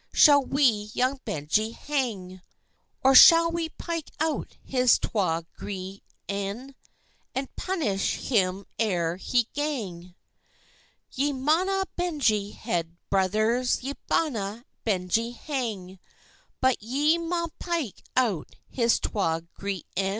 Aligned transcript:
Shall 0.13 0.43
we 0.43 0.89
young 0.95 1.19
Benjie 1.25 1.75
hang? 1.75 2.41
Or 3.03 3.13
shall 3.13 3.51
we 3.51 3.69
pike 3.69 4.09
out 4.19 4.57
his 4.63 4.97
twa 4.97 5.45
gray 5.55 6.01
een, 6.27 6.73
And 7.35 7.55
punish 7.55 8.15
him 8.15 8.65
ere 8.79 9.17
he 9.17 9.47
gang?" 9.53 10.15
"Ye 11.11 11.33
maunna 11.33 11.83
Benjie 11.95 12.49
head, 12.51 12.97
brothers, 13.11 13.83
Ye 13.83 13.93
maunna 14.09 14.65
Benjie 14.83 15.35
hang; 15.35 15.99
But 16.59 16.81
ye 16.81 17.19
maun 17.19 17.49
pike 17.59 18.01
out 18.17 18.55
his 18.67 18.99
twa 18.99 19.41
gray 19.53 19.83
een. 19.95 20.09